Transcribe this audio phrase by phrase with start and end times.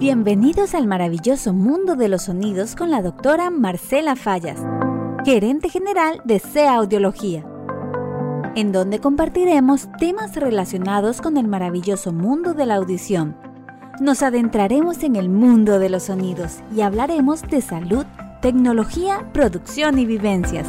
[0.00, 4.58] Bienvenidos al maravilloso mundo de los sonidos con la doctora Marcela Fallas,
[5.26, 7.44] gerente general de SEA Audiología,
[8.54, 13.36] en donde compartiremos temas relacionados con el maravilloso mundo de la audición.
[14.00, 18.06] Nos adentraremos en el mundo de los sonidos y hablaremos de salud,
[18.40, 20.66] tecnología, producción y vivencias.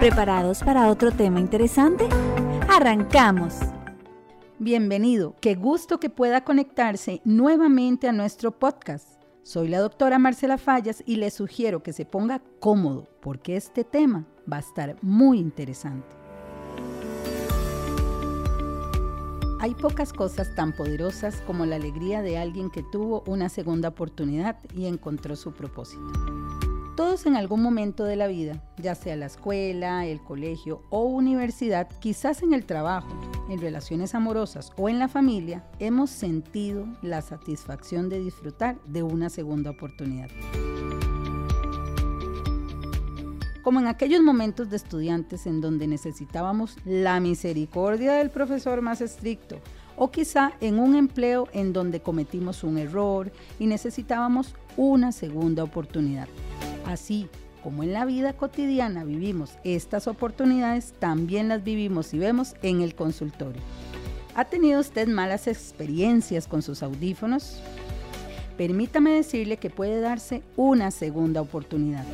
[0.00, 2.08] ¿Preparados para otro tema interesante?
[2.68, 3.67] ¡Arrancamos!
[4.60, 9.08] Bienvenido, qué gusto que pueda conectarse nuevamente a nuestro podcast.
[9.44, 14.26] Soy la doctora Marcela Fallas y le sugiero que se ponga cómodo porque este tema
[14.52, 16.08] va a estar muy interesante.
[19.60, 24.56] Hay pocas cosas tan poderosas como la alegría de alguien que tuvo una segunda oportunidad
[24.74, 26.02] y encontró su propósito.
[26.96, 31.88] Todos en algún momento de la vida, ya sea la escuela, el colegio o universidad,
[32.00, 38.08] quizás en el trabajo, en relaciones amorosas o en la familia, hemos sentido la satisfacción
[38.08, 40.28] de disfrutar de una segunda oportunidad.
[43.62, 49.60] Como en aquellos momentos de estudiantes en donde necesitábamos la misericordia del profesor más estricto,
[49.98, 56.28] o quizá en un empleo en donde cometimos un error y necesitábamos una segunda oportunidad.
[56.86, 57.28] Así
[57.62, 62.94] como en la vida cotidiana vivimos estas oportunidades, también las vivimos y vemos en el
[62.94, 63.62] consultorio.
[64.34, 67.60] ¿Ha tenido usted malas experiencias con sus audífonos?
[68.56, 72.04] Permítame decirle que puede darse una segunda oportunidad.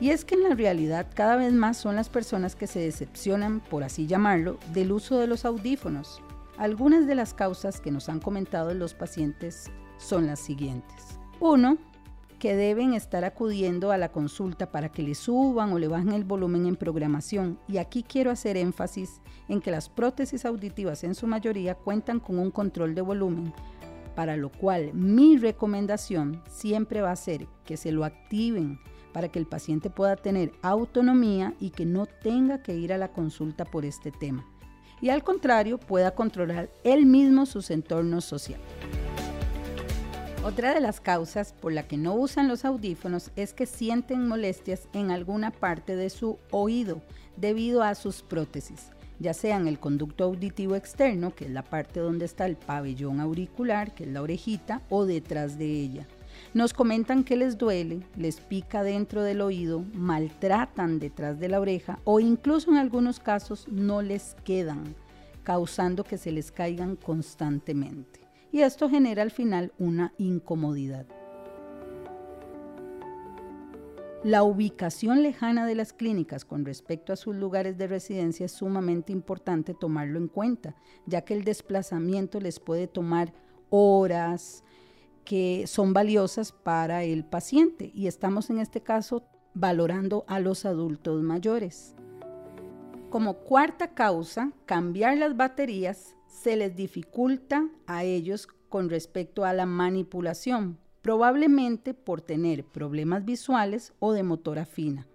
[0.00, 3.60] Y es que en la realidad cada vez más son las personas que se decepcionan,
[3.60, 6.20] por así llamarlo, del uso de los audífonos.
[6.58, 11.18] Algunas de las causas que nos han comentado los pacientes son las siguientes.
[11.40, 11.78] 1
[12.38, 16.24] que deben estar acudiendo a la consulta para que le suban o le bajen el
[16.24, 17.58] volumen en programación.
[17.68, 22.38] Y aquí quiero hacer énfasis en que las prótesis auditivas en su mayoría cuentan con
[22.38, 23.52] un control de volumen,
[24.14, 28.78] para lo cual mi recomendación siempre va a ser que se lo activen
[29.12, 33.12] para que el paciente pueda tener autonomía y que no tenga que ir a la
[33.12, 34.44] consulta por este tema.
[35.00, 38.66] Y al contrario, pueda controlar él mismo sus entornos sociales.
[40.46, 44.88] Otra de las causas por la que no usan los audífonos es que sienten molestias
[44.92, 47.02] en alguna parte de su oído
[47.36, 51.98] debido a sus prótesis, ya sea en el conducto auditivo externo, que es la parte
[51.98, 56.06] donde está el pabellón auricular, que es la orejita, o detrás de ella.
[56.54, 61.98] Nos comentan que les duele, les pica dentro del oído, maltratan detrás de la oreja
[62.04, 64.94] o incluso en algunos casos no les quedan,
[65.42, 71.06] causando que se les caigan constantemente y esto genera al final una incomodidad.
[74.24, 79.12] La ubicación lejana de las clínicas con respecto a sus lugares de residencia es sumamente
[79.12, 80.74] importante tomarlo en cuenta,
[81.06, 83.32] ya que el desplazamiento les puede tomar
[83.70, 84.64] horas
[85.24, 89.22] que son valiosas para el paciente y estamos en este caso
[89.54, 91.94] valorando a los adultos mayores.
[93.10, 99.64] Como cuarta causa, cambiar las baterías se les dificulta a ellos con respecto a la
[99.64, 105.06] manipulación, probablemente por tener problemas visuales o de motora fina.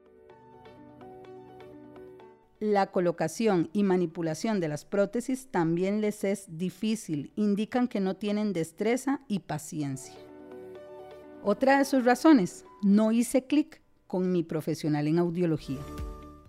[2.59, 8.51] La colocación y manipulación de las prótesis también les es difícil, indican que no tienen
[8.51, 10.15] destreza y paciencia.
[11.43, 15.79] Otra de sus razones, no hice clic con mi profesional en audiología.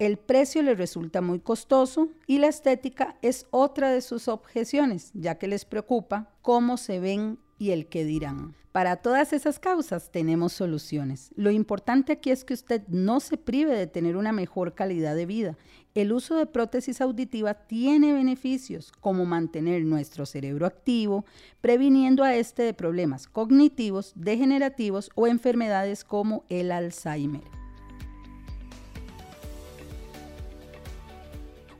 [0.02, 5.36] El precio les resulta muy costoso y la estética es otra de sus objeciones, ya
[5.36, 8.56] que les preocupa cómo se ven y el qué dirán.
[8.72, 11.30] Para todas esas causas tenemos soluciones.
[11.36, 15.26] Lo importante aquí es que usted no se prive de tener una mejor calidad de
[15.26, 15.56] vida.
[15.94, 21.24] El uso de prótesis auditiva tiene beneficios como mantener nuestro cerebro activo,
[21.60, 27.61] previniendo a este de problemas cognitivos, degenerativos o enfermedades como el Alzheimer.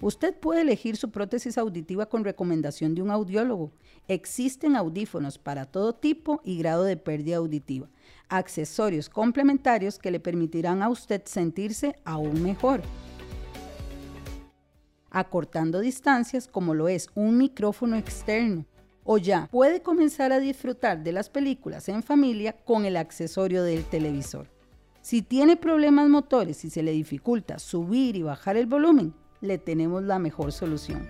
[0.02, 3.70] Usted puede elegir su prótesis auditiva con recomendación de un audiólogo.
[4.08, 7.88] Existen audífonos para todo tipo y grado de pérdida auditiva.
[8.28, 12.82] Accesorios complementarios que le permitirán a usted sentirse aún mejor.
[15.08, 18.66] Acortando distancias como lo es un micrófono externo.
[19.04, 23.84] O ya puede comenzar a disfrutar de las películas en familia con el accesorio del
[23.84, 24.48] televisor.
[25.00, 30.02] Si tiene problemas motores y se le dificulta subir y bajar el volumen, le tenemos
[30.02, 31.06] la mejor solución.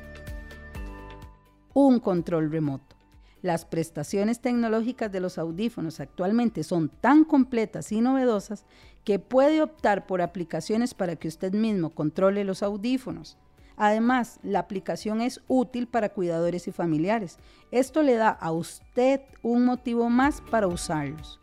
[1.74, 2.96] Un control remoto.
[3.42, 8.64] Las prestaciones tecnológicas de los audífonos actualmente son tan completas y novedosas
[9.04, 13.36] que puede optar por aplicaciones para que usted mismo controle los audífonos.
[13.76, 17.38] Además, la aplicación es útil para cuidadores y familiares.
[17.72, 21.41] Esto le da a usted un motivo más para usarlos.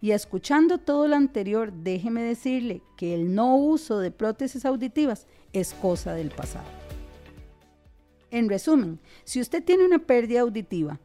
[0.00, 5.72] Y escuchando todo lo anterior, déjeme decirle que el no uso de prótesis auditivas es
[5.74, 6.66] cosa del pasado.
[8.30, 11.00] En resumen, si usted tiene una pérdida auditiva,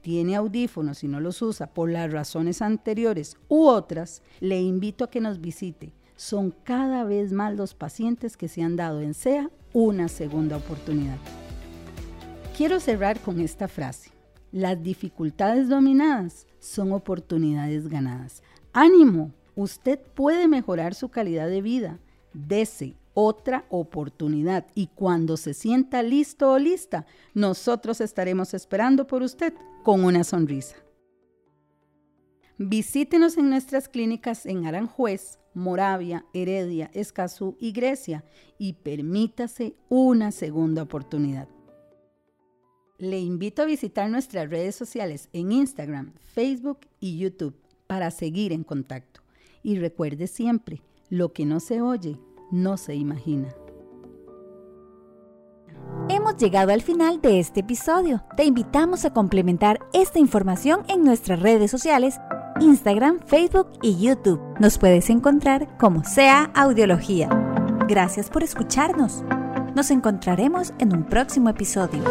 [0.00, 5.10] tiene audífonos y no los usa por las razones anteriores u otras, le invito a
[5.10, 5.92] que nos visite.
[6.16, 11.18] Son cada vez más los pacientes que se han dado en SEA una segunda oportunidad.
[12.56, 14.10] Quiero cerrar con esta frase.
[14.52, 18.42] Las dificultades dominadas son oportunidades ganadas.
[18.72, 21.98] Ánimo, usted puede mejorar su calidad de vida.
[22.32, 29.54] Dese otra oportunidad y cuando se sienta listo o lista, nosotros estaremos esperando por usted
[29.82, 30.76] con una sonrisa.
[32.58, 38.24] Visítenos en nuestras clínicas en Aranjuez, Moravia, Heredia, Escazú y Grecia
[38.58, 41.48] y permítase una segunda oportunidad.
[43.00, 47.56] Le invito a visitar nuestras redes sociales en Instagram, Facebook y YouTube
[47.86, 49.22] para seguir en contacto.
[49.62, 52.18] Y recuerde siempre, lo que no se oye,
[52.50, 53.54] no se imagina.
[56.10, 58.22] Hemos llegado al final de este episodio.
[58.36, 62.16] Te invitamos a complementar esta información en nuestras redes sociales,
[62.60, 64.42] Instagram, Facebook y YouTube.
[64.60, 67.30] Nos puedes encontrar como sea Audiología.
[67.88, 69.24] Gracias por escucharnos.
[69.74, 72.02] Nos encontraremos en un próximo episodio.